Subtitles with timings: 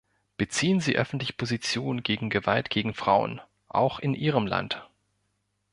[0.35, 4.89] Beziehen Sie öffentlich Position gegen Gewalt gegen Frauen, auch in ihrem Land.